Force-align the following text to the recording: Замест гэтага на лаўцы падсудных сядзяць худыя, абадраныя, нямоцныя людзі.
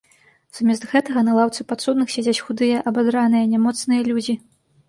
Замест 0.59 0.87
гэтага 0.93 1.23
на 1.27 1.35
лаўцы 1.39 1.67
падсудных 1.73 2.09
сядзяць 2.15 2.43
худыя, 2.47 2.77
абадраныя, 2.93 3.45
нямоцныя 3.53 4.01
людзі. 4.13 4.33